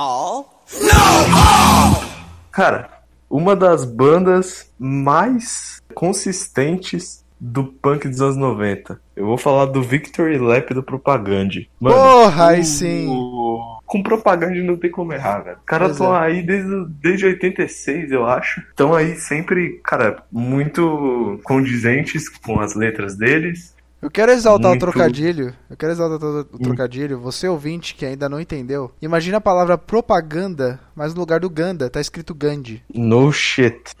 All? 0.00 0.64
No! 0.80 0.88
All! 1.36 2.02
Cara, 2.50 2.88
uma 3.28 3.54
das 3.54 3.84
bandas 3.84 4.72
mais 4.78 5.78
consistentes 5.94 7.22
do 7.38 7.64
punk 7.64 8.08
dos 8.08 8.22
anos 8.22 8.38
90. 8.38 8.98
Eu 9.14 9.26
vou 9.26 9.36
falar 9.36 9.66
do 9.66 9.82
Victory 9.82 10.38
Lap 10.38 10.72
do 10.72 10.82
Propaganda. 10.82 11.60
Mano, 11.78 11.94
Porra, 11.94 12.48
aí 12.48 12.64
sim. 12.64 13.08
Com 13.84 14.02
Propaganda 14.02 14.54
não 14.62 14.78
tem 14.78 14.90
como 14.90 15.12
errar, 15.12 15.40
velho. 15.40 15.58
Os 15.58 15.64
caras 15.66 15.92
estão 15.92 16.16
é. 16.16 16.18
aí 16.18 16.42
desde, 16.42 16.86
desde 17.02 17.26
86, 17.26 18.10
eu 18.10 18.24
acho. 18.26 18.60
Estão 18.60 18.94
aí 18.94 19.16
sempre, 19.16 19.82
cara, 19.84 20.22
muito 20.32 21.38
condizentes 21.44 22.26
com 22.26 22.58
as 22.58 22.74
letras 22.74 23.16
deles. 23.16 23.74
Eu 24.02 24.10
quero 24.10 24.32
exaltar 24.32 24.70
Muito... 24.70 24.82
o 24.82 24.86
trocadilho. 24.90 25.54
Eu 25.68 25.76
quero 25.76 25.92
exaltar 25.92 26.28
o 26.28 26.58
trocadilho. 26.58 27.20
Você 27.20 27.46
ouvinte 27.46 27.94
que 27.94 28.06
ainda 28.06 28.28
não 28.28 28.40
entendeu. 28.40 28.90
Imagina 29.02 29.36
a 29.36 29.40
palavra 29.40 29.76
propaganda, 29.76 30.80
mas 30.94 31.12
no 31.12 31.20
lugar 31.20 31.40
do 31.40 31.50
Ganda 31.50 31.90
tá 31.90 32.00
escrito 32.00 32.34
Gandhi. 32.34 32.82
No 32.94 33.30
shit. 33.30 33.94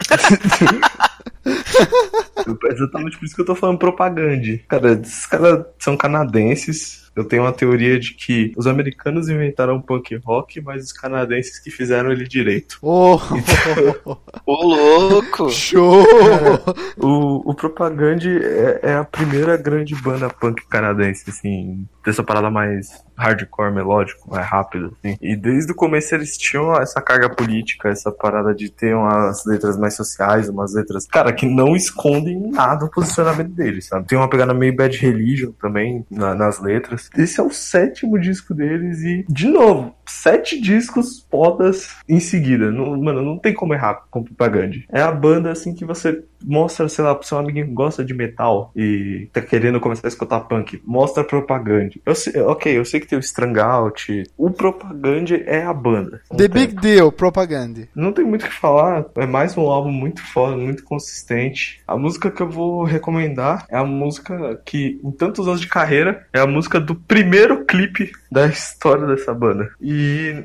Exatamente 2.72 3.18
por 3.18 3.26
isso 3.26 3.34
que 3.34 3.42
eu 3.42 3.46
tô 3.46 3.54
falando 3.54 3.78
propaganda. 3.78 4.58
Cara, 4.68 4.92
esses 4.92 5.26
caras 5.26 5.66
são 5.78 5.96
canadenses, 5.96 6.99
eu 7.14 7.24
tenho 7.24 7.42
uma 7.42 7.52
teoria 7.52 7.98
de 7.98 8.14
que 8.14 8.52
os 8.56 8.66
americanos 8.66 9.28
inventaram 9.28 9.80
punk 9.80 10.16
rock, 10.16 10.60
mas 10.60 10.84
os 10.84 10.92
canadenses 10.92 11.58
que 11.58 11.70
fizeram 11.70 12.12
ele 12.12 12.26
direito. 12.26 12.78
Oh, 12.82 13.18
então... 13.34 14.18
oh 14.46 14.66
louco! 14.66 15.50
Show! 15.50 16.02
É, 16.02 17.04
o, 17.04 17.50
o 17.50 17.54
Propaganda 17.54 18.28
é, 18.28 18.80
é, 18.82 18.94
a 18.94 19.04
primeira 19.04 19.56
grande 19.56 19.94
banda 19.94 20.28
punk 20.28 20.66
canadense, 20.68 21.28
assim, 21.28 21.86
dessa 22.04 22.22
parada 22.22 22.50
mais 22.50 23.04
hardcore 23.20 23.72
melódico, 23.72 24.30
mais 24.30 24.46
rápido, 24.46 24.96
assim. 24.98 25.16
E 25.20 25.36
desde 25.36 25.72
o 25.72 25.74
começo 25.74 26.14
eles 26.14 26.36
tinham 26.36 26.74
essa 26.74 27.00
carga 27.00 27.28
política, 27.28 27.88
essa 27.88 28.10
parada 28.10 28.54
de 28.54 28.70
ter 28.70 28.94
umas 28.94 29.44
letras 29.44 29.76
mais 29.78 29.94
sociais, 29.94 30.48
umas 30.48 30.74
letras, 30.74 31.06
cara, 31.06 31.32
que 31.32 31.46
não 31.46 31.76
escondem 31.76 32.50
nada 32.50 32.86
o 32.86 32.90
posicionamento 32.90 33.50
deles, 33.50 33.86
sabe? 33.86 34.06
Tem 34.06 34.18
uma 34.18 34.28
pegada 34.28 34.54
meio 34.54 34.74
bad 34.74 34.96
religion 34.96 35.52
também 35.52 36.04
na, 36.10 36.34
nas 36.34 36.60
letras. 36.60 37.10
Esse 37.16 37.40
é 37.40 37.42
o 37.42 37.50
sétimo 37.50 38.18
disco 38.18 38.54
deles 38.54 39.00
e, 39.02 39.24
de 39.28 39.48
novo, 39.48 39.94
sete 40.10 40.60
discos 40.60 41.20
podas 41.20 41.88
em 42.08 42.20
seguida. 42.20 42.70
Não, 42.70 43.00
mano, 43.00 43.22
não 43.22 43.38
tem 43.38 43.54
como 43.54 43.74
errar 43.74 44.02
com 44.10 44.22
propaganda. 44.22 44.76
É 44.90 45.00
a 45.00 45.12
banda 45.12 45.50
assim 45.50 45.74
que 45.74 45.84
você 45.84 46.22
mostra, 46.44 46.88
sei 46.88 47.04
lá, 47.04 47.14
pro 47.14 47.26
seu 47.26 47.38
amiguinho 47.38 47.66
que 47.66 47.72
gosta 47.72 48.04
de 48.04 48.14
metal 48.14 48.72
e 48.74 49.28
tá 49.32 49.40
querendo 49.40 49.80
começar 49.80 50.06
a 50.06 50.08
escutar 50.08 50.40
punk. 50.40 50.80
Mostra 50.84 51.22
propaganda. 51.22 51.94
Eu 52.04 52.14
sei, 52.14 52.40
ok, 52.40 52.78
eu 52.78 52.84
sei 52.84 53.00
que 53.00 53.06
tem 53.06 53.18
o 53.18 53.20
Strangout. 53.20 54.24
O 54.36 54.50
propaganda 54.50 55.36
é 55.46 55.62
a 55.62 55.72
banda. 55.72 56.22
The 56.30 56.48
tem. 56.48 56.48
Big 56.48 56.74
Deal, 56.80 57.12
propaganda. 57.12 57.88
Não 57.94 58.12
tem 58.12 58.24
muito 58.24 58.46
o 58.46 58.48
que 58.48 58.54
falar. 58.54 59.04
É 59.16 59.26
mais 59.26 59.56
um 59.56 59.62
álbum 59.62 59.90
muito 59.90 60.22
foda, 60.22 60.56
muito 60.56 60.82
consistente. 60.84 61.82
A 61.86 61.96
música 61.96 62.30
que 62.30 62.42
eu 62.42 62.48
vou 62.48 62.84
recomendar 62.84 63.66
é 63.68 63.76
a 63.76 63.84
música 63.84 64.60
que, 64.64 65.00
em 65.04 65.10
tantos 65.10 65.46
anos 65.46 65.60
de 65.60 65.68
carreira, 65.68 66.26
é 66.32 66.40
a 66.40 66.46
música 66.46 66.80
do 66.80 66.94
primeiro 66.94 67.64
clipe 67.64 68.10
da 68.30 68.46
história 68.46 69.06
dessa 69.06 69.34
banda. 69.34 69.70
E 69.80 69.99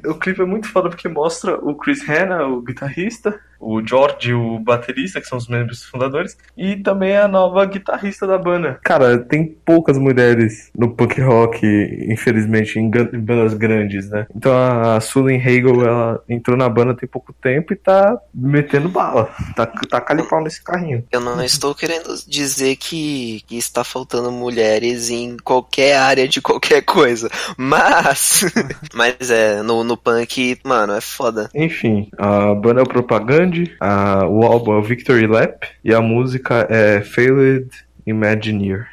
o 0.05 0.15
clipe 0.15 0.41
é 0.41 0.45
muito 0.45 0.67
foda 0.67 0.89
porque 0.89 1.07
mostra 1.07 1.55
o 1.55 1.75
Chris 1.75 2.07
Hanna, 2.07 2.45
o 2.45 2.61
guitarrista, 2.61 3.39
o 3.65 3.85
George, 3.85 4.33
o 4.33 4.59
baterista, 4.59 5.19
que 5.19 5.27
são 5.27 5.37
os 5.37 5.47
membros 5.47 5.83
fundadores, 5.83 6.37
e 6.55 6.75
também 6.75 7.17
a 7.17 7.27
nova 7.27 7.65
guitarrista 7.65 8.27
da 8.27 8.37
banda. 8.37 8.79
Cara, 8.83 9.17
tem 9.17 9.45
poucas 9.65 9.97
mulheres 9.97 10.69
no 10.77 10.91
punk 10.91 11.19
rock, 11.19 11.65
infelizmente, 12.07 12.77
em, 12.77 12.85
em 12.85 13.19
bandas 13.19 13.55
grandes, 13.55 14.09
né? 14.09 14.27
Então 14.35 14.53
a 14.55 15.01
Susan 15.01 15.35
Hagel, 15.35 15.83
ela 15.83 16.23
entrou 16.29 16.55
na 16.55 16.69
banda 16.69 16.93
tem 16.93 17.09
pouco 17.09 17.33
tempo 17.33 17.73
e 17.73 17.75
tá 17.75 18.17
metendo 18.33 18.87
bala. 18.87 19.29
Tá, 19.55 19.65
tá 19.65 19.99
calipau 19.99 20.43
nesse 20.43 20.63
carrinho. 20.63 21.03
Eu 21.11 21.19
não 21.19 21.43
estou 21.43 21.73
querendo 21.73 22.13
dizer 22.27 22.75
que, 22.75 23.41
que 23.47 23.57
está 23.57 23.83
faltando 23.83 24.31
mulheres 24.31 25.09
em 25.09 25.37
qualquer 25.37 25.97
área 25.97 26.27
de 26.27 26.41
qualquer 26.41 26.81
coisa, 26.83 27.29
mas. 27.57 28.45
mas 28.93 29.31
é, 29.31 29.61
no, 29.63 29.83
no 29.83 29.97
punk, 29.97 30.59
mano, 30.63 30.93
é 30.93 31.01
foda. 31.01 31.49
Enfim, 31.55 32.09
a 32.17 32.53
banda 32.53 32.81
é 32.81 32.85
propaganda 32.85 33.54
a, 33.79 34.27
o 34.27 34.43
álbum 34.43 34.73
é 34.73 34.77
o 34.77 34.83
Victory 34.83 35.27
Lap 35.27 35.63
e 35.83 35.93
a 35.93 36.01
música 36.01 36.67
é 36.69 37.01
Failed 37.01 37.69
Imagineer. 38.05 38.87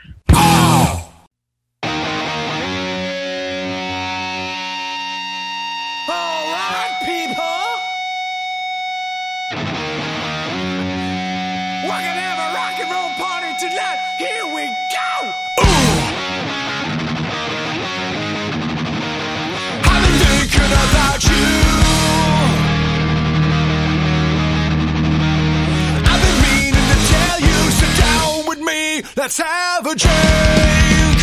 Let's 29.23 29.39
have 29.39 29.87
a 29.87 29.95
drink. 29.95 31.19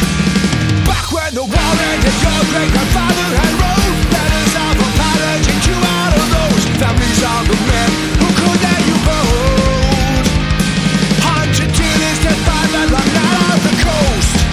Back 0.87 1.11
when 1.11 1.35
the 1.35 1.43
war 1.43 1.73
ended, 1.91 2.15
your 2.23 2.41
great 2.47 2.71
grandfather 2.71 3.27
had 3.35 3.53
wrote 3.59 3.99
letters 4.15 4.55
of 4.55 4.79
apology 4.87 5.51
to 5.67 5.73
all 5.83 6.15
of 6.15 6.27
those 6.31 6.63
families 6.79 7.19
of 7.27 7.43
the 7.51 7.59
men 7.59 7.89
who 8.23 8.27
could 8.39 8.59
let 8.63 8.81
you 8.87 8.95
vote. 9.03 10.27
Hunted 11.27 11.75
till 11.75 11.99
his 12.07 12.23
death 12.23 12.39
by 12.47 12.63
men 12.71 12.87
long 12.87 13.11
out 13.19 13.51
of 13.51 13.67
the 13.67 13.75
coast. 13.83 14.47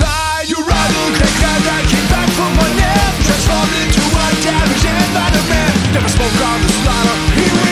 Lie, 0.00 0.48
you 0.48 0.56
rival, 0.56 1.06
click 1.20 1.36
and 1.36 1.68
I 1.68 1.84
came 1.84 2.08
back 2.08 2.32
from 2.32 2.48
my 2.56 2.70
nap, 2.80 3.12
transformed 3.28 3.76
into 3.76 4.00
a 4.00 4.26
damaged 4.40 4.88
environment. 4.88 5.72
Never 5.92 6.08
spoke 6.08 6.32
on 6.32 6.64
the 6.64 6.70
slaughter, 6.80 7.16
he 7.36 7.65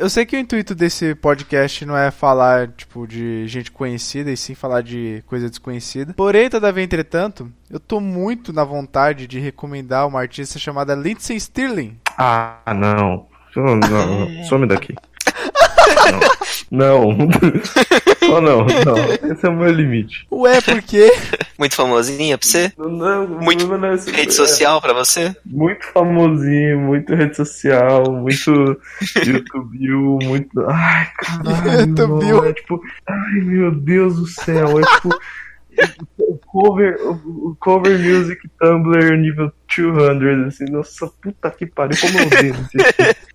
Eu 0.00 0.08
sei 0.08 0.24
que 0.24 0.34
o 0.34 0.38
intuito 0.38 0.74
desse 0.74 1.14
podcast 1.14 1.84
não 1.84 1.94
é 1.94 2.10
falar, 2.10 2.68
tipo, 2.68 3.06
de 3.06 3.46
gente 3.46 3.70
conhecida, 3.70 4.30
e 4.32 4.36
sim 4.36 4.54
falar 4.54 4.80
de 4.80 5.22
coisa 5.26 5.46
desconhecida. 5.46 6.14
Porém, 6.14 6.48
todavia, 6.48 6.82
entretanto, 6.82 7.52
eu 7.70 7.78
tô 7.78 8.00
muito 8.00 8.50
na 8.50 8.64
vontade 8.64 9.26
de 9.26 9.38
recomendar 9.38 10.08
uma 10.08 10.18
artista 10.18 10.58
chamada 10.58 10.94
Lindsay 10.94 11.38
Stirling. 11.38 11.98
Ah, 12.16 12.62
não. 12.74 13.26
Some 14.48 14.66
daqui. 14.66 14.94
Não. 16.70 17.16
não. 17.16 17.28
Ou 18.30 18.40
não, 18.40 18.64
não. 18.66 19.32
Esse 19.32 19.46
é 19.46 19.48
o 19.48 19.56
meu 19.56 19.70
limite. 19.72 20.26
Ué, 20.30 20.60
por 20.60 20.80
quê? 20.82 21.10
Muito 21.58 21.74
famosinha 21.74 22.38
pra 22.38 22.46
você? 22.46 22.72
Não, 22.78 23.26
Muito 23.26 23.66
não, 23.66 23.76
não, 23.78 23.94
isso- 23.94 24.10
Rede 24.10 24.28
é 24.28 24.32
social 24.32 24.80
pra 24.80 24.92
você? 24.92 25.34
Muito 25.44 25.84
famosinho, 25.92 26.80
muito 26.80 27.14
rede 27.14 27.36
social, 27.36 28.10
muito 28.12 28.80
YouTube, 29.26 29.78
muito. 30.24 30.60
Ai, 30.68 31.08
caralho. 31.18 31.80
YouTube. 31.88 32.48
É 32.48 32.52
tipo, 32.54 32.80
ai 33.06 33.40
meu 33.42 33.70
Deus 33.72 34.16
do 34.16 34.26
céu. 34.26 34.78
É 34.80 34.82
tipo. 34.82 35.10
O 36.18 36.36
cover, 36.46 36.98
cover 37.58 37.98
music 37.98 38.40
Tumblr 38.58 39.16
nível 39.16 39.50
200, 39.76 40.46
assim, 40.46 40.64
nossa 40.70 41.06
puta 41.22 41.50
que 41.50 41.64
pariu, 41.64 41.96
como 42.00 42.18
eu 42.18 42.26
odeio 42.26 42.54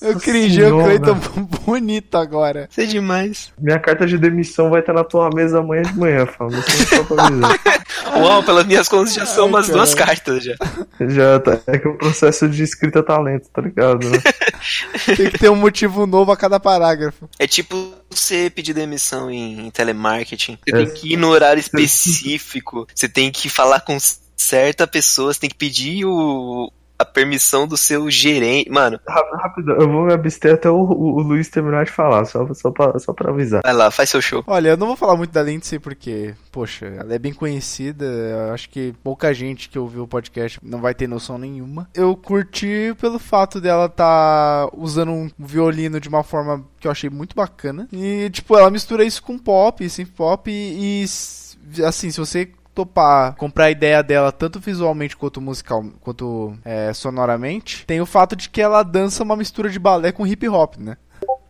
Eu 0.00 0.14
Nossa 0.14 0.24
cringei 0.24 0.64
o. 0.70 0.82
Cleiton 0.82 1.14
bonito 1.64 2.16
agora. 2.16 2.68
Isso 2.70 2.80
é 2.80 2.86
demais. 2.86 3.52
Minha 3.58 3.78
carta 3.78 4.06
de 4.06 4.16
demissão 4.16 4.70
vai 4.70 4.80
estar 4.80 4.92
na 4.92 5.02
tua 5.04 5.28
mesa 5.34 5.58
amanhã 5.58 5.82
de 5.82 5.98
manhã, 5.98 6.26
Fábio. 6.26 6.62
Uau, 8.16 8.42
pelas 8.42 8.64
minhas 8.66 8.88
contas 8.88 9.14
já 9.14 9.26
são 9.26 9.44
Ai, 9.44 9.50
umas 9.50 9.68
duas 9.68 9.94
cara. 9.94 10.14
cartas 10.14 10.44
já. 10.44 10.54
Já 11.00 11.40
tá, 11.40 11.58
é 11.66 11.78
que 11.78 11.88
o 11.88 11.98
processo 11.98 12.48
de 12.48 12.62
escrita 12.62 13.02
tá 13.02 13.18
lento, 13.20 13.48
tá 13.52 13.60
ligado? 13.60 14.08
Né? 14.08 14.18
Tem 15.16 15.30
que 15.30 15.38
ter 15.38 15.50
um 15.50 15.56
motivo 15.56 16.06
novo 16.06 16.30
a 16.32 16.36
cada 16.36 16.58
parágrafo. 16.60 17.28
É 17.38 17.46
tipo 17.46 17.94
você 18.10 18.48
pedir 18.50 18.72
demissão 18.72 19.30
em, 19.30 19.66
em 19.66 19.70
telemarketing. 19.70 20.58
Você 20.64 20.74
É. 20.76 20.84
tem 20.84 20.94
que 20.94 21.12
ir 21.12 21.16
no 21.16 21.28
horário 21.28 21.60
específico. 21.60 22.86
Você 22.94 23.08
tem 23.08 23.30
que 23.30 23.48
falar 23.48 23.80
com 23.80 23.96
certa 24.36 24.86
pessoa. 24.86 25.32
Você 25.32 25.40
tem 25.40 25.50
que 25.50 25.56
pedir 25.56 26.04
o, 26.04 26.70
a 26.98 27.04
permissão 27.04 27.66
do 27.66 27.76
seu 27.76 28.10
gerente. 28.10 28.70
Mano, 28.70 28.98
Rápido, 29.06 29.72
eu 29.72 29.90
vou 29.90 30.06
me 30.06 30.12
abster 30.12 30.54
até 30.54 30.70
o, 30.70 30.76
o, 30.76 31.16
o 31.16 31.20
Luiz 31.20 31.48
terminar 31.48 31.84
de 31.84 31.90
falar, 31.90 32.24
só, 32.24 32.52
só, 32.54 32.70
pra, 32.70 32.98
só 32.98 33.12
pra 33.12 33.30
avisar. 33.30 33.62
vai 33.62 33.72
lá, 33.72 33.90
faz 33.90 34.10
seu 34.10 34.20
show. 34.22 34.42
Olha, 34.46 34.70
eu 34.70 34.76
não 34.76 34.86
vou 34.88 34.96
falar 34.96 35.16
muito 35.16 35.32
da 35.32 35.42
Lindsay 35.42 35.78
porque, 35.78 36.34
poxa, 36.50 36.86
ela 36.86 37.14
é 37.14 37.18
bem 37.18 37.32
conhecida. 37.32 38.04
Eu 38.04 38.54
acho 38.54 38.68
que 38.70 38.94
pouca 39.02 39.32
gente 39.34 39.68
que 39.68 39.78
ouviu 39.78 40.04
o 40.04 40.08
podcast 40.08 40.58
não 40.62 40.80
vai 40.80 40.94
ter 40.94 41.06
noção 41.06 41.38
nenhuma. 41.38 41.88
Eu 41.94 42.16
curti 42.16 42.94
pelo 43.00 43.18
fato 43.18 43.60
dela 43.60 43.88
tá 43.88 44.68
usando 44.72 45.12
um 45.12 45.30
violino 45.38 46.00
de 46.00 46.08
uma 46.08 46.22
forma 46.22 46.64
que 46.80 46.86
eu 46.86 46.90
achei 46.92 47.10
muito 47.10 47.34
bacana. 47.34 47.88
E, 47.92 48.30
tipo, 48.30 48.56
ela 48.56 48.70
mistura 48.70 49.04
isso 49.04 49.22
com 49.22 49.38
pop, 49.38 49.88
synth 49.88 50.10
pop 50.16 50.50
e, 50.50 51.04
e 51.04 51.84
assim, 51.84 52.10
se 52.10 52.18
você 52.18 52.48
topar 52.76 53.34
comprar 53.36 53.64
a 53.64 53.70
ideia 53.70 54.02
dela 54.02 54.30
tanto 54.30 54.60
visualmente 54.60 55.16
quanto 55.16 55.40
musical 55.40 55.82
quanto 56.00 56.54
é, 56.62 56.92
sonoramente 56.92 57.86
tem 57.86 58.00
o 58.00 58.06
fato 58.06 58.36
de 58.36 58.50
que 58.50 58.60
ela 58.60 58.82
dança 58.82 59.22
uma 59.22 59.34
mistura 59.34 59.70
de 59.70 59.78
balé 59.78 60.12
com 60.12 60.26
hip 60.26 60.46
hop 60.46 60.76
né 60.76 60.98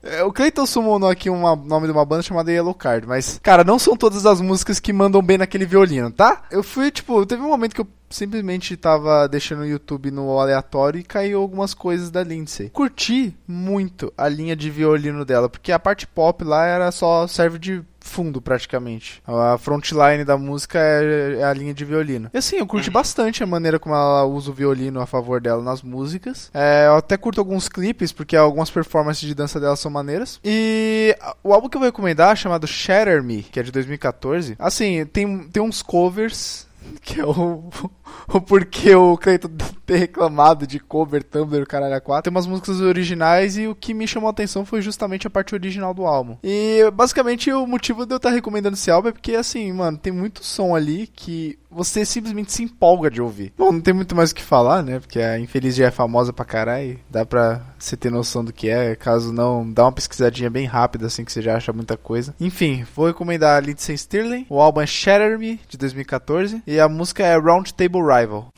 é, 0.07 0.23
O 0.23 0.33
Clayton 0.33 0.65
summonou 0.67 1.11
aqui 1.11 1.29
o 1.29 1.57
nome 1.57 1.87
de 1.87 1.93
uma 1.93 2.05
banda 2.05 2.23
chamada 2.23 2.53
Yellow 2.53 2.75
Card, 2.75 3.09
mas, 3.09 3.41
cara, 3.43 3.65
não 3.65 3.77
são 3.77 3.97
todas 3.97 4.25
as 4.25 4.41
músicas 4.41 4.79
que 4.79 4.93
mandam 4.93 5.21
bem 5.21 5.37
naquele 5.37 5.67
violino, 5.67 6.13
tá? 6.13 6.45
Eu 6.49 6.63
fui, 6.63 6.93
tipo, 6.93 7.27
teve 7.27 7.43
um 7.43 7.49
momento 7.49 7.75
que 7.75 7.81
eu 7.81 7.89
simplesmente 8.09 8.77
tava 8.77 9.27
deixando 9.27 9.63
o 9.63 9.67
YouTube 9.67 10.13
no 10.13 10.39
aleatório 10.39 11.01
e 11.01 11.05
caiu 11.05 11.41
algumas 11.41 11.75
coisas 11.75 12.09
da 12.09 12.23
Lindsay. 12.23 12.71
Curti 12.71 13.37
muito 13.49 14.13
a 14.17 14.29
linha 14.29 14.55
de 14.55 14.71
violino 14.71 15.25
dela, 15.25 15.49
porque 15.49 15.73
a 15.73 15.79
parte 15.79 16.07
pop 16.07 16.45
lá 16.45 16.65
era 16.65 16.93
só 16.93 17.27
serve 17.27 17.59
de 17.59 17.83
fundo 18.07 18.41
praticamente. 18.41 19.23
A 19.27 19.59
frontline 19.59 20.25
da 20.25 20.39
música 20.39 20.79
é, 20.79 21.41
é 21.41 21.45
a 21.45 21.53
linha 21.53 21.75
de 21.75 21.85
violino. 21.85 22.31
E 22.33 22.39
assim, 22.39 22.57
eu 22.57 22.67
curti 22.67 22.91
bastante 22.91 23.43
a 23.43 23.47
maneira 23.47 23.79
como 23.79 23.95
ela 23.95 24.25
usa 24.25 24.51
o 24.51 24.55
violino 24.55 25.01
a 25.01 25.07
favor 25.07 25.41
dela 25.41 25.63
nas 25.63 25.83
músicas. 25.83 26.51
É, 26.55 26.87
eu 26.87 26.97
até 26.97 27.17
curto 27.17 27.41
alguns 27.41 27.69
clipes, 27.69 28.13
porque 28.13 28.37
algumas 28.37 28.71
performances 28.71 29.27
de 29.27 29.35
dança 29.35 29.61
dela 29.61 29.77
são 29.77 29.91
maneiras. 29.91 30.41
E 30.45 31.17
o 31.43 31.53
álbum 31.53 31.69
que 31.69 31.77
eu 31.77 31.81
vou 31.81 31.89
recomendar, 31.89 32.37
chamado 32.37 32.67
Shatter 32.67 33.23
Me, 33.23 33.43
que 33.43 33.61
é 33.61 33.63
de 33.63 33.73
2014, 33.73 34.57
assim, 34.59 35.05
tem, 35.07 35.49
tem 35.49 35.63
uns 35.63 35.83
covers. 35.83 36.67
Que 37.03 37.21
é 37.21 37.27
o, 37.27 37.69
o 38.29 38.41
porquê 38.41 38.95
o 38.95 39.17
Cleiton 39.17 39.49
ter 39.87 39.97
reclamado 39.97 40.67
de 40.67 40.81
cover, 40.81 41.23
Tumblr, 41.23 41.67
caralho 41.67 41.95
a 41.95 42.01
quatro. 42.01 42.25
Tem 42.25 42.37
umas 42.37 42.47
músicas 42.47 42.81
originais 42.81 43.57
e 43.57 43.69
o 43.69 43.75
que 43.75 43.95
me 43.95 44.07
chamou 44.07 44.27
a 44.29 44.31
atenção 44.33 44.65
foi 44.65 44.83
justamente 44.83 45.27
a 45.27 45.31
parte 45.31 45.55
original 45.55 45.95
do 45.95 46.05
álbum. 46.05 46.37
E 46.43 46.91
basicamente 46.93 47.53
o 47.53 47.67
motivo 47.67 48.05
de 48.05 48.13
eu 48.13 48.17
estar 48.17 48.31
recomendando 48.31 48.75
esse 48.75 48.91
álbum 48.91 49.09
é 49.09 49.13
porque, 49.13 49.35
assim, 49.35 49.73
mano, 49.73 49.97
tem 49.97 50.13
muito 50.13 50.45
som 50.45 50.75
ali 50.75 51.07
que 51.07 51.57
você 51.77 52.07
simplesmente 52.07 52.53
se 52.53 52.63
empolga 52.63 53.11
de 53.11 53.21
ouvir. 53.21 53.53
Bom, 53.57 53.71
não 53.71 53.81
tem 53.83 53.93
muito 53.93 54.17
mais 54.17 54.31
o 54.31 54.35
que 54.35 54.43
falar, 54.43 54.83
né? 54.83 54.99
Porque 54.99 55.21
a 55.21 55.39
Infeliz 55.39 55.77
já 55.77 55.87
é 55.87 55.91
famosa 55.91 56.33
pra 56.33 56.45
caralho. 56.45 56.99
Dá 57.11 57.27
pra 57.27 57.61
você 57.79 57.97
ter 57.97 58.11
noção 58.11 58.43
do 58.43 58.53
que 58.53 58.71
é. 58.71 58.97
Caso 58.97 59.31
não, 59.31 59.71
dá 59.71 59.85
uma 59.85 59.93
pesquisadinha 59.93 60.49
bem 60.49 60.65
rápida, 60.65 61.07
assim, 61.07 61.23
que 61.23 61.31
você 61.31 61.43
já 61.43 61.55
acha 61.55 61.75
muita 61.75 61.95
coisa. 61.95 62.35
Enfim, 62.41 62.87
vou 62.95 63.07
recomendar 63.07 63.59
a 63.59 63.61
Lindsay 63.61 63.97
Stirling. 63.97 64.47
O 64.49 64.59
álbum 64.59 64.81
é 64.81 64.87
Shatter 64.87 65.39
Me, 65.39 65.61
de 65.69 65.77
2014. 65.77 66.63
E 66.67 66.81
a 66.81 66.89
música 66.89 67.23
é 67.23 67.39
Round 67.39 67.75
Table 67.75 67.96
Rival. 68.01 68.53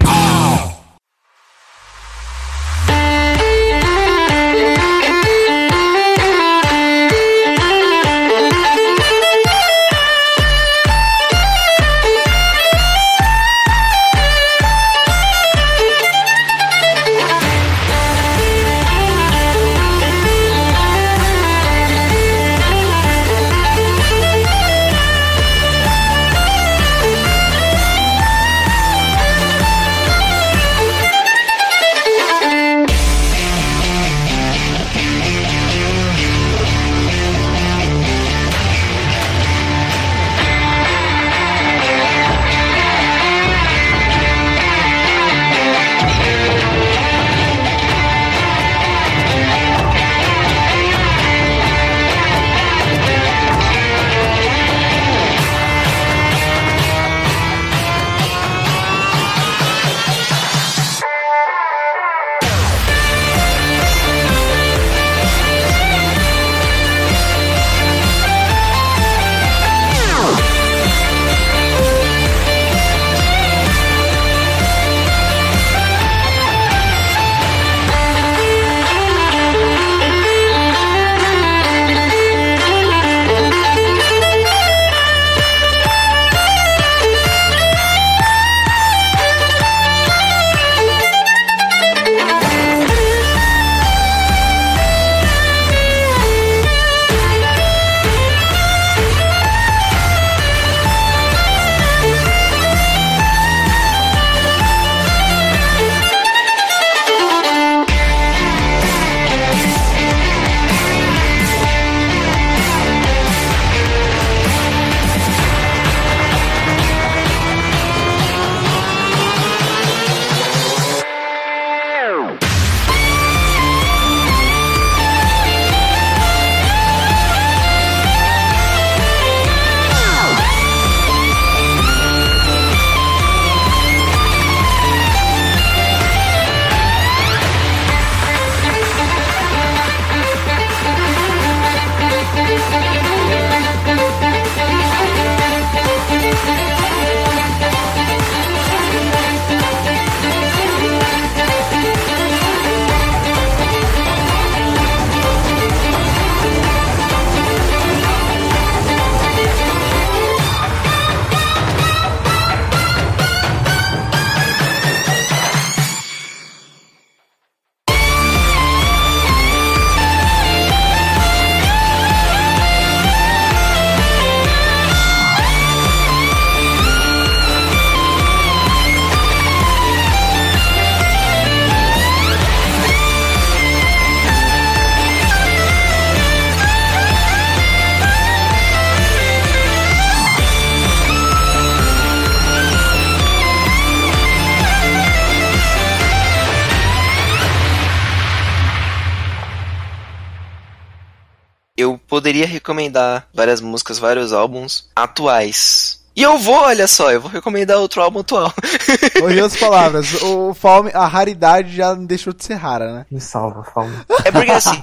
Eu 201.78 201.98
poderia 202.08 202.44
recomendar 202.44 203.28
várias 203.32 203.60
músicas, 203.60 204.00
vários 204.00 204.32
álbuns 204.32 204.88
atuais. 204.96 205.98
E 206.16 206.22
eu 206.22 206.36
vou, 206.36 206.56
olha 206.56 206.88
só, 206.88 207.12
eu 207.12 207.20
vou 207.20 207.30
recomendar 207.30 207.78
outro 207.78 208.02
álbum 208.02 208.18
atual. 208.18 208.52
Em 209.30 209.40
outras 209.40 209.56
palavras, 209.56 210.20
o 210.20 210.52
Falme, 210.52 210.90
a 210.92 211.06
raridade 211.06 211.76
já 211.76 211.94
deixou 211.94 212.32
de 212.32 212.44
ser 212.44 212.54
rara, 212.54 212.92
né? 212.92 213.06
Me 213.08 213.20
salva, 213.20 213.62
Falme. 213.62 213.94
É 214.24 214.32
porque 214.32 214.50
assim. 214.50 214.82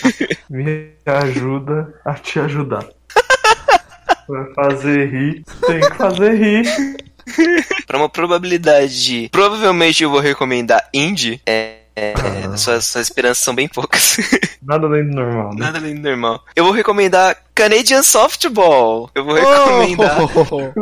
Me 0.48 0.92
ajuda 1.04 1.92
a 2.06 2.14
te 2.14 2.40
ajudar. 2.40 2.86
Vai 4.26 4.54
fazer 4.54 5.10
rir, 5.10 5.44
tem 5.66 5.80
que 5.80 5.94
fazer 5.94 6.32
rir. 6.32 6.96
pra 7.86 7.98
uma 7.98 8.08
probabilidade 8.08 9.04
de. 9.04 9.28
Provavelmente 9.28 10.02
eu 10.02 10.10
vou 10.10 10.20
recomendar 10.20 10.88
indie. 10.94 11.38
É. 11.44 11.81
É, 11.94 12.14
suas, 12.56 12.86
suas 12.86 13.06
esperanças 13.06 13.44
são 13.44 13.54
bem 13.54 13.68
poucas. 13.68 14.16
Nada 14.62 14.86
além 14.86 15.08
do 15.08 15.14
normal, 15.14 15.50
né? 15.50 15.56
Nada 15.58 15.78
além 15.78 15.94
do 15.94 16.08
normal. 16.08 16.42
Eu 16.56 16.64
vou 16.64 16.72
recomendar 16.72 17.36
Canadian 17.54 18.02
Softball. 18.02 19.10
Eu 19.14 19.24
vou 19.24 19.34
recomendar. 19.34 20.18
Oh! 20.50 20.72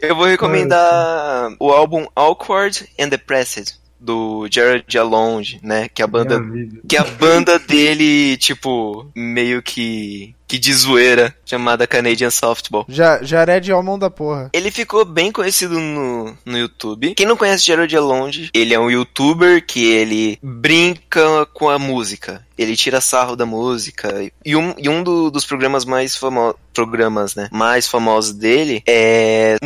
Eu 0.00 0.14
vou 0.14 0.26
recomendar 0.26 1.50
o 1.58 1.70
álbum 1.70 2.06
Awkward 2.14 2.88
and 2.98 3.08
Depressed 3.08 3.78
do 3.98 4.46
Jared 4.50 4.96
Alonde, 4.96 5.58
né? 5.62 5.88
Que 5.88 6.02
é 6.02 6.04
a 6.04 6.08
banda, 6.08 6.40
que 6.88 6.96
é 6.96 7.00
a 7.00 7.04
banda 7.04 7.58
dele, 7.58 8.36
tipo, 8.36 9.10
meio 9.14 9.60
que 9.60 10.34
que 10.48 10.58
de 10.58 10.72
zoeira, 10.72 11.34
chamada 11.44 11.86
Canadian 11.86 12.30
Softball. 12.30 12.86
Já, 12.88 13.22
Jared 13.22 13.70
é 13.70 13.76
o 13.76 13.82
mão 13.82 13.98
da 13.98 14.08
porra. 14.10 14.48
Ele 14.52 14.70
ficou 14.70 15.04
bem 15.04 15.30
conhecido 15.30 15.78
no, 15.78 16.34
no 16.44 16.58
YouTube. 16.58 17.14
Quem 17.14 17.26
não 17.26 17.36
conhece 17.36 17.66
Jared 17.66 17.94
Alonde, 17.96 18.50
ele 18.54 18.72
é 18.74 18.80
um 18.80 18.90
youtuber 18.90 19.64
que 19.64 19.84
ele 19.84 20.38
brinca 20.42 21.46
com 21.52 21.68
a 21.68 21.78
música. 21.78 22.42
Ele 22.56 22.74
tira 22.74 23.00
sarro 23.00 23.36
da 23.36 23.46
música. 23.46 24.12
E 24.44 24.56
um, 24.56 24.74
e 24.78 24.88
um 24.88 25.02
do- 25.04 25.30
dos 25.30 25.44
programas 25.44 25.84
mais 25.84 26.16
famosos. 26.16 26.56
Programas, 26.74 27.34
né? 27.34 27.48
Mais 27.50 27.88
famosos 27.88 28.32
dele 28.32 28.84
é 28.86 29.56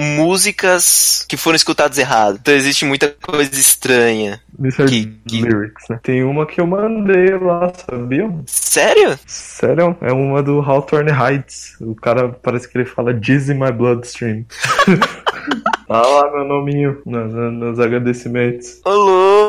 músicas 0.42 1.26
que 1.28 1.36
foram 1.36 1.56
escutadas 1.56 1.98
errado. 1.98 2.38
Então 2.40 2.54
existe 2.54 2.84
muita 2.86 3.14
coisa 3.22 3.54
estranha. 3.58 4.40
Isso 4.64 4.80
é 4.82 4.86
Que- 4.86 5.06
que- 5.28 5.42
lyrics, 5.42 5.84
né? 5.90 6.00
Tem 6.02 6.22
uma 6.24 6.46
que 6.46 6.58
eu 6.60 6.66
mandei 6.66 7.36
lá, 7.38 7.70
sabiam? 7.90 8.42
Sério? 8.46 9.18
Sério? 9.26 9.94
É 10.00 10.10
uma 10.12 10.42
do 10.42 10.60
Hawthorne 10.72 11.10
Heights. 11.12 11.76
O 11.80 11.94
cara 11.94 12.28
parece 12.28 12.68
que 12.68 12.76
ele 12.78 12.84
fala 12.84 13.12
Jizz 13.12 13.50
in 13.50 13.54
my 13.58 13.70
bloodstream. 13.72 14.44
tá 15.88 16.00
lá 16.02 16.30
meu 16.32 16.44
nominho 16.44 17.02
na- 17.04 17.24
nos 17.26 17.78
agradecimentos. 17.78 18.80
Ô 18.84 19.41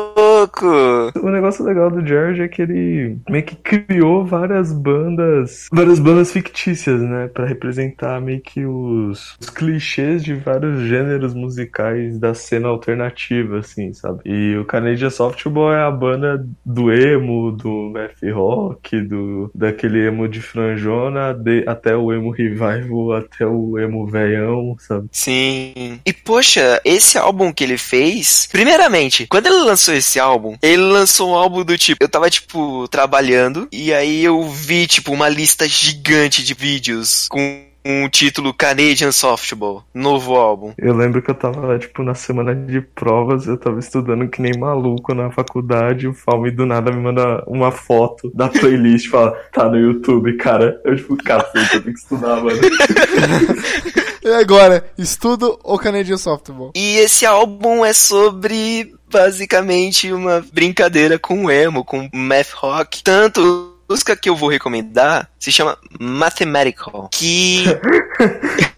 louco! 0.62 1.18
O 1.20 1.30
negócio 1.30 1.64
legal 1.64 1.90
do 1.90 2.06
George 2.06 2.42
é 2.42 2.48
que 2.48 2.62
ele 2.62 3.18
meio 3.28 3.44
que 3.44 3.56
criou 3.56 4.24
várias 4.24 4.72
bandas, 4.72 5.68
várias 5.72 5.98
bandas 5.98 6.32
fictícias, 6.32 7.00
né, 7.00 7.28
Pra 7.32 7.46
representar 7.46 8.20
meio 8.20 8.40
que 8.40 8.64
os, 8.64 9.36
os 9.40 9.50
clichês 9.50 10.22
de 10.22 10.34
vários 10.34 10.82
gêneros 10.86 11.34
musicais 11.34 12.18
da 12.18 12.34
cena 12.34 12.68
alternativa, 12.68 13.58
assim, 13.58 13.92
sabe? 13.92 14.20
E 14.24 14.56
o 14.56 14.64
Canadian 14.64 15.10
Softball 15.10 15.72
é 15.72 15.82
a 15.82 15.90
banda 15.90 16.44
do 16.64 16.92
emo, 16.92 17.50
do 17.52 17.90
math 17.92 18.22
rock, 18.32 19.00
do 19.00 19.50
daquele 19.54 20.06
emo 20.06 20.28
de 20.28 20.40
franjona, 20.40 21.32
de- 21.32 21.64
até 21.66 21.96
o 21.96 22.12
emo 22.12 22.30
revival, 22.30 23.12
até 23.12 23.46
o 23.46 23.78
emo 23.78 24.06
veião, 24.06 24.76
sabe? 24.78 25.08
Sim. 25.12 26.00
E 26.04 26.12
poxa, 26.12 26.80
esse 26.84 27.16
álbum 27.18 27.52
que 27.52 27.64
ele 27.64 27.78
fez, 27.78 28.48
primeiramente, 28.50 29.26
quando 29.26 29.46
ele 29.46 29.62
lançou 29.64 29.94
esse 29.94 30.18
álbum, 30.20 30.43
ele 30.62 30.82
lançou 30.82 31.30
um 31.30 31.34
álbum 31.34 31.64
do 31.64 31.76
tipo, 31.78 32.02
eu 32.02 32.08
tava 32.08 32.30
tipo 32.30 32.86
trabalhando 32.88 33.68
e 33.72 33.92
aí 33.92 34.24
eu 34.24 34.42
vi 34.48 34.86
tipo 34.86 35.12
uma 35.12 35.28
lista 35.28 35.66
gigante 35.68 36.44
de 36.44 36.54
vídeos 36.54 37.26
com 37.28 37.64
um 37.86 38.08
título 38.08 38.54
Canadian 38.54 39.12
Softball, 39.12 39.84
novo 39.92 40.34
álbum. 40.36 40.72
Eu 40.78 40.94
lembro 40.94 41.20
que 41.20 41.30
eu 41.30 41.34
tava, 41.34 41.78
tipo, 41.78 42.02
na 42.02 42.14
semana 42.14 42.54
de 42.54 42.80
provas, 42.80 43.46
eu 43.46 43.58
tava 43.58 43.78
estudando 43.78 44.26
que 44.28 44.40
nem 44.40 44.58
maluco 44.58 45.12
na 45.12 45.30
faculdade, 45.30 46.08
o 46.08 46.14
Falme 46.14 46.50
do 46.50 46.64
nada 46.64 46.90
me 46.90 47.02
manda 47.02 47.44
uma 47.46 47.70
foto 47.70 48.30
da 48.34 48.48
playlist 48.48 49.06
e 49.06 49.10
fala, 49.10 49.32
tá 49.52 49.68
no 49.68 49.76
YouTube, 49.76 50.34
cara. 50.38 50.80
Eu, 50.82 50.96
tipo, 50.96 51.16
cacete, 51.16 51.74
eu 51.74 51.82
tenho 51.82 51.94
que 51.94 52.00
estudar, 52.00 52.42
mano. 52.42 52.58
E 54.24 54.32
agora, 54.32 54.82
estudo 54.96 55.58
ou 55.62 55.78
Canadian 55.78 56.16
Softball? 56.16 56.72
E 56.74 56.96
esse 56.96 57.26
álbum 57.26 57.84
é 57.84 57.92
sobre 57.92 58.94
basicamente 59.14 60.12
uma 60.12 60.44
brincadeira 60.52 61.20
com 61.20 61.48
emo, 61.48 61.84
com 61.84 62.08
math 62.12 62.50
rock. 62.54 63.04
Tanto 63.04 63.72
a 63.88 63.92
música 63.92 64.16
que 64.16 64.28
eu 64.28 64.34
vou 64.34 64.48
recomendar 64.48 65.30
se 65.38 65.52
chama 65.52 65.78
Mathematical, 66.00 67.08
que 67.12 67.64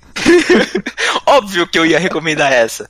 Óbvio 1.26 1.66
que 1.66 1.78
eu 1.78 1.86
ia 1.86 1.98
recomendar 1.98 2.52
essa. 2.52 2.88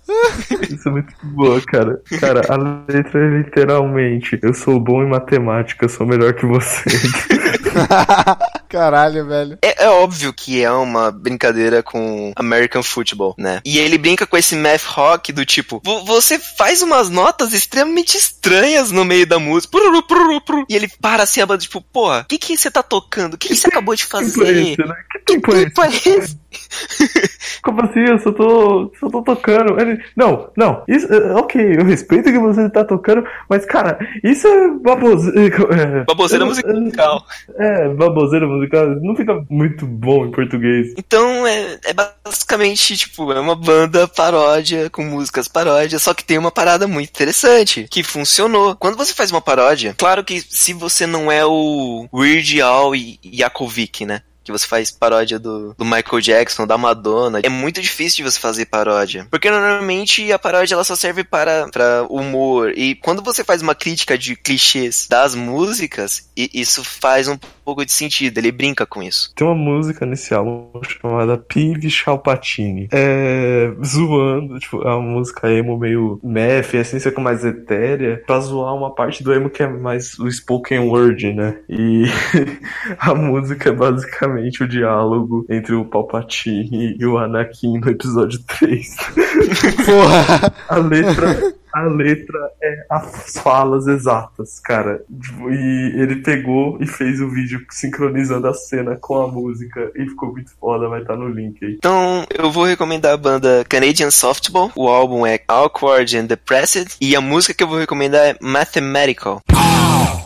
Isso 0.69 0.89
é 0.89 0.93
muito 0.93 1.13
boa, 1.23 1.61
cara. 1.63 2.01
Cara, 2.21 2.43
a 2.49 2.57
letra 2.91 3.21
é 3.21 3.39
literalmente, 3.39 4.39
eu 4.43 4.55
sou 4.55 4.81
bom 4.81 5.03
em 5.03 5.09
matemática, 5.09 5.85
eu 5.85 5.89
sou 5.89 6.07
melhor 6.07 6.35
que 6.35 6.47
você. 6.47 6.83
Caralho, 8.69 9.27
velho. 9.27 9.59
É, 9.63 9.85
é 9.85 9.89
óbvio 9.89 10.33
que 10.33 10.63
é 10.63 10.71
uma 10.71 11.11
brincadeira 11.11 11.83
com 11.83 12.33
American 12.37 12.83
Football, 12.83 13.35
né? 13.39 13.61
E 13.65 13.79
ele 13.79 13.97
brinca 13.99 14.27
com 14.27 14.37
esse 14.37 14.55
math 14.57 14.83
rock 14.85 15.33
do 15.33 15.45
tipo, 15.45 15.81
"Vo- 15.85 16.05
você 16.05 16.39
faz 16.39 16.83
umas 16.83 17.09
notas 17.09 17.53
extremamente 17.53 18.17
estranhas 18.17 18.91
no 18.91 19.05
meio 19.05 19.27
da 19.27 19.39
música. 19.39 19.71
Pruru, 19.79 20.03
pruru, 20.07 20.41
pruru." 20.41 20.67
E 20.69 20.75
ele 20.75 20.89
para 21.01 21.23
assim 21.23 21.41
a 21.41 21.47
banda, 21.47 21.63
tipo, 21.63 21.81
porra, 21.81 22.21
o 22.23 22.25
que 22.25 22.39
que 22.39 22.57
você 22.57 22.71
tá 22.71 22.83
tocando? 22.83 23.35
O 23.35 23.39
que 23.39 23.49
que 23.49 23.57
você 23.57 23.69
acabou 23.69 23.95
de 23.95 24.05
Que 24.05 24.11
tempo 24.11 24.23
é 24.23 24.31
fazer? 24.31 24.57
esse, 24.57 24.79
né? 24.85 24.95
Que 25.13 25.19
tempo 25.25 25.55
é 25.55 25.59
esse? 25.59 25.65
Tempo 25.67 25.83
é 25.83 25.89
esse? 25.89 26.39
Como 27.63 27.83
assim? 27.83 28.01
Eu 28.01 28.19
só 28.19 28.33
tô, 28.33 28.93
só 28.99 29.09
tô 29.09 29.23
tocando. 29.23 29.81
Ele, 29.81 30.01
não, 30.17 30.51
não, 30.57 30.83
isso, 30.87 31.13
é, 31.13 31.35
ok, 31.35 31.77
eu 31.79 31.85
respeito 31.85 32.31
que 32.31 32.39
você 32.39 32.69
tá 32.71 32.85
tocando, 32.85 33.27
mas 33.49 33.65
cara, 33.65 33.99
isso 34.23 34.47
é 34.47 34.69
baboseira. 34.69 36.05
Baboseira 36.07 36.45
musical. 36.45 37.25
É, 37.57 37.89
baboseira 37.89 38.47
musical. 38.47 38.87
Não 39.03 39.17
fica 39.17 39.45
muito 39.51 39.87
bom 39.87 40.27
em 40.27 40.31
português. 40.31 40.95
Então 40.97 41.47
é, 41.47 41.79
é 41.85 41.93
basicamente, 41.93 42.97
tipo, 42.97 43.33
é 43.33 43.41
uma 43.41 43.57
banda 43.57 44.07
paródia 44.07 44.89
com 44.91 45.03
músicas 45.03 45.49
paródias, 45.49 46.03
só 46.03 46.15
que 46.15 46.25
tem 46.25 46.39
uma 46.39 46.51
parada 46.51 46.87
muito 46.87 47.11
interessante, 47.11 47.87
que 47.91 48.03
funcionou. 48.03 48.77
Quando 48.77 48.97
você 48.97 49.13
faz 49.13 49.31
uma 49.31 49.41
paródia, 49.41 49.95
claro 49.99 50.25
que 50.25 50.41
se 50.41 50.73
você 50.73 51.07
não 51.07 51.31
é 51.31 51.45
o 51.45 52.07
Weird 52.13 52.61
Al 52.61 52.95
e 52.95 53.19
Yakovic, 53.25 54.07
né? 54.07 54.23
Que 54.47 54.53
você 54.53 54.67
faz 54.67 54.91
paródia 54.91 55.39
do, 55.39 55.75
do 55.77 55.85
Michael 55.85 56.21
Jackson, 56.21 56.67
da 56.67 56.79
Madonna. 56.79 57.41
É 57.43 57.49
muito 57.49 57.81
difícil 57.83 58.25
de 58.25 58.31
você 58.31 58.39
fazer 58.39 58.67
paródia. 58.67 59.27
Porque 59.31 59.51
normalmente 59.51 60.33
a 60.33 60.39
paródia 60.39 60.75
ela 60.75 60.85
só 60.85 60.95
serve 60.95 61.25
para, 61.25 61.69
para 61.69 62.07
humor. 62.09 62.73
E 62.77 62.95
quando 62.95 63.23
você 63.23 63.43
faz 63.43 63.61
uma 63.61 63.75
crítica 63.75 64.17
de 64.17 64.37
clichês 64.37 65.07
das 65.11 65.35
músicas, 65.35 66.31
i- 66.37 66.51
isso 66.55 66.85
faz 66.85 67.27
um 67.29 67.37
pouco 67.65 67.85
de 67.85 67.93
sentido. 67.93 68.39
Ele 68.39 68.53
brinca 68.53 68.87
com 68.87 69.03
isso. 69.03 69.33
Tem 69.35 69.47
uma 69.47 69.55
música 69.57 70.07
nesse 70.07 70.33
álbum 70.33 70.71
chamada 70.85 71.37
Pive 71.37 71.91
Chalpatini. 71.91 72.89
É. 72.93 73.73
zoando, 73.85 74.59
tipo, 74.61 74.81
é 74.83 74.95
uma 74.95 75.03
música 75.03 75.51
emo 75.51 75.77
meio 75.79 76.21
meth, 76.23 76.75
a 76.75 76.79
essência 76.79 77.13
é 77.17 77.21
mais 77.21 77.45
etérea, 77.45 78.23
pra 78.27 78.39
zoar 78.41 78.75
uma 78.75 78.95
parte 78.95 79.25
do 79.25 79.33
emo 79.35 79.51
que 79.51 79.63
é 79.63 79.67
mais 79.69 80.17
o 80.19 80.31
spoken 80.31 80.79
word, 80.81 81.33
né? 81.33 81.59
E 81.69 82.05
a 82.99 83.15
música 83.15 83.71
é 83.71 83.73
basicamente 83.73 84.36
o 84.63 84.69
diálogo 84.69 85.47
entre 85.49 85.75
o 85.75 85.85
Palpatine 85.85 86.97
e 86.99 87.07
o 87.07 87.19
Anakin 87.19 87.79
no 87.79 87.91
episódio 87.91 88.41
3. 88.47 88.97
Porra. 89.85 90.53
A 90.69 90.77
letra, 90.79 91.55
a 91.73 91.83
letra 91.83 92.39
é 92.63 92.87
as 92.91 93.35
falas 93.39 93.87
exatas, 93.87 94.59
cara. 94.61 95.03
E 95.51 95.93
ele 95.97 96.17
pegou 96.17 96.79
e 96.81 96.87
fez 96.87 97.21
o 97.21 97.29
vídeo 97.29 97.65
sincronizando 97.71 98.49
a 98.49 98.55
cena 98.55 98.97
com 98.97 99.23
a 99.23 99.29
música 99.29 99.91
e 99.95 100.07
ficou 100.07 100.33
muito 100.33 100.51
foda, 100.59 100.89
vai 100.89 101.03
estar 101.03 101.17
no 101.17 101.29
link 101.29 101.65
aí. 101.65 101.75
Então, 101.75 102.25
eu 102.33 102.51
vou 102.51 102.65
recomendar 102.65 103.13
a 103.13 103.17
banda 103.17 103.65
Canadian 103.69 104.11
Softball. 104.11 104.73
O 104.75 104.89
álbum 104.89 105.27
é 105.27 105.41
Awkward 105.47 106.17
and 106.17 106.27
Depressed. 106.27 106.97
E 107.01 107.15
a 107.15 107.21
música 107.21 107.55
que 107.55 107.63
eu 107.63 107.69
vou 107.69 107.79
recomendar 107.79 108.25
é 108.27 108.37
Mathematical. 108.41 109.43
I'm 109.51 110.26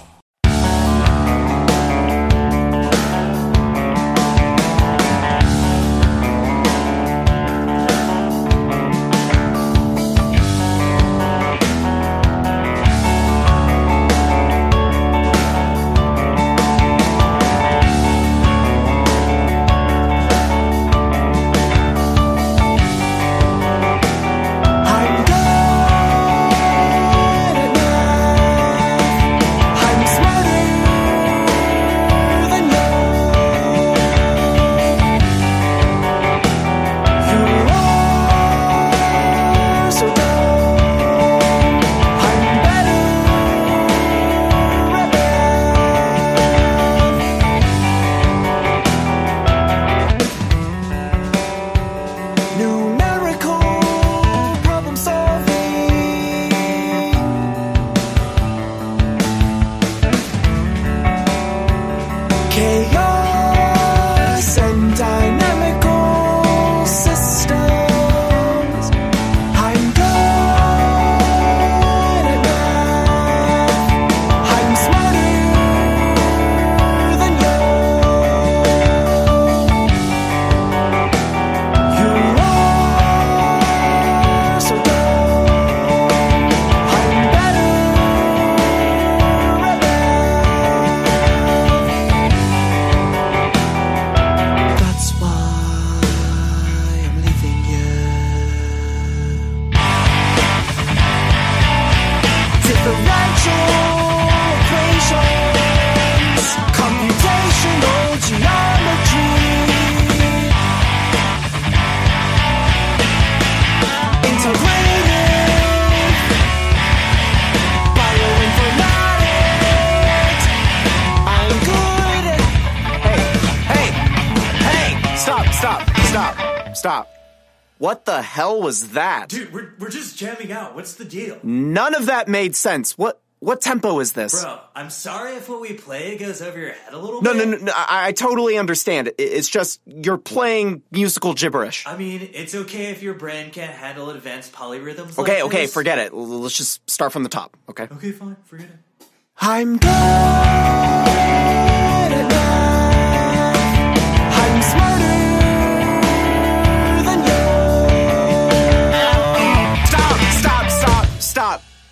What 127.81 128.05
the 128.05 128.21
hell 128.21 128.61
was 128.61 128.91
that? 128.91 129.31
Dude, 129.31 129.55
we're, 129.55 129.73
we're 129.79 129.89
just 129.89 130.19
jamming 130.19 130.53
out. 130.53 130.75
What's 130.75 130.97
the 130.97 131.05
deal? 131.07 131.39
None 131.43 131.95
of 131.95 132.05
that 132.07 132.29
made 132.29 132.55
sense. 132.55 132.99
What 132.99 133.23
what 133.39 133.63
tempo 133.63 134.01
is 134.01 134.13
this? 134.13 134.43
Bro, 134.45 134.61
I'm 134.75 134.91
sorry 134.91 135.37
if 135.37 135.49
what 135.49 135.63
we 135.63 135.73
play 135.73 136.19
goes 136.19 136.43
over 136.43 136.59
your 136.59 136.73
head 136.73 136.93
a 136.93 136.99
little 136.99 137.23
No, 137.23 137.33
bit. 137.33 137.49
no, 137.49 137.57
no, 137.57 137.65
no 137.65 137.73
I, 137.75 138.09
I 138.09 138.13
totally 138.13 138.59
understand. 138.59 139.09
It- 139.09 139.15
It's 139.19 139.49
just 139.49 139.81
you're 139.87 140.19
playing 140.19 140.83
musical 140.91 141.33
gibberish. 141.33 141.87
I 141.87 141.97
mean, 141.97 142.29
it's 142.35 142.55
okay 142.55 142.91
if 142.91 143.03
your 143.03 143.15
brain 143.15 143.51
can't 143.51 143.73
handle 143.73 144.11
advanced 144.11 144.53
polyrhythms. 144.53 145.17
like 145.17 145.19
Okay, 145.21 145.43
okay, 145.45 145.63
this. 145.63 145.73
forget 145.73 145.99
it. 145.99 146.13
Let's 146.13 146.55
just 146.59 146.89
start 146.91 147.13
from 147.15 147.23
the 147.23 147.31
top, 147.31 147.57
okay? 147.71 147.85
Okay, 147.85 148.13
fine, 148.13 148.37
forget 148.45 148.67
it. 148.69 149.07
I'm 149.41 149.79
good 149.79 149.91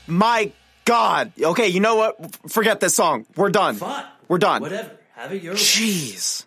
My 0.09 0.53
God. 0.85 1.33
Okay, 1.41 1.69
you 1.69 1.81
know 1.81 1.97
what? 1.97 2.37
Forget 2.51 2.81
this 2.81 2.95
song. 2.95 3.27
We're 3.37 3.51
done. 3.51 3.77
Fine. 3.77 4.05
We're 4.27 4.39
done. 4.39 4.63
Whatever. 4.63 4.91
Have 5.15 5.33
it 5.33 5.43
your 5.43 5.55
way. 5.55 5.59
Jeez. 5.59 6.45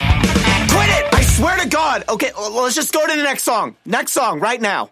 Quit 0.00 0.88
it! 0.88 1.14
I 1.14 1.22
swear 1.22 1.58
to 1.58 1.68
God. 1.68 2.04
Okay, 2.08 2.32
let's 2.36 2.74
just 2.74 2.92
go 2.92 3.06
to 3.06 3.16
the 3.16 3.22
next 3.22 3.42
song. 3.42 3.76
Next 3.84 4.12
song, 4.12 4.40
right 4.40 4.60
now. 4.60 4.90